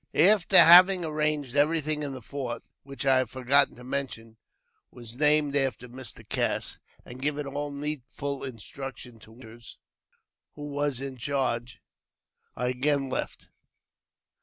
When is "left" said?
13.11-13.49